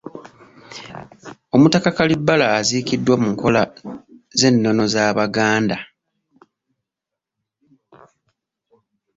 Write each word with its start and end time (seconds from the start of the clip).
Omutaka 1.55 1.89
Kalibbala 1.97 2.45
aziikiddwa 2.57 3.15
mu 3.21 3.27
nkola 3.33 3.61
z’ennona 4.39 4.85
z’Abaganda. 4.93 5.77